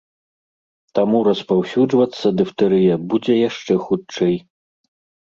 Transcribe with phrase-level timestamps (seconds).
[0.99, 4.35] Таму распаўсюджвацца дыфтэрыя будзе яшчэ хутчэй.